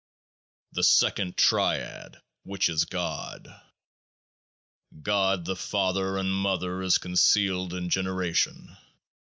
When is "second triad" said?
0.83-2.21